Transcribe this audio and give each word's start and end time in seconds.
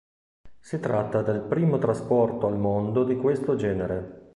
Si 0.59 0.79
tratta 0.79 1.21
del 1.21 1.41
primo 1.41 1.77
trasporto 1.77 2.47
al 2.47 2.57
mondo 2.57 3.03
di 3.03 3.15
questo 3.17 3.55
genere. 3.55 4.29